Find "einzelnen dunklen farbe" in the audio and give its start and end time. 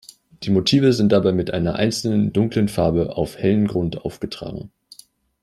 1.75-3.17